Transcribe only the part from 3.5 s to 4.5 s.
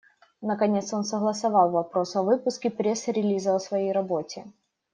о своей работе.